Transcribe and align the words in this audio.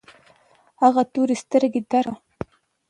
هغه 0.81 1.01
تورې 1.13 1.35
سترګې 1.43 1.81
ترکه 1.91 2.13